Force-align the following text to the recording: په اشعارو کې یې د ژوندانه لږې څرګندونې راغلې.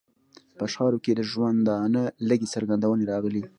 په 0.57 0.61
اشعارو 0.67 1.01
کې 1.03 1.09
یې 1.11 1.17
د 1.17 1.21
ژوندانه 1.31 2.03
لږې 2.29 2.47
څرګندونې 2.53 3.03
راغلې. 3.11 3.43